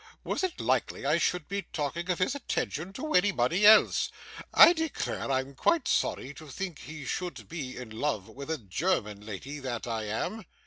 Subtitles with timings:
[0.23, 4.09] Was it likely I should be talking of his attention to anybody else?
[4.51, 9.23] I declare I'm quite sorry to think he should be in love with a German
[9.23, 10.45] lady, that I am.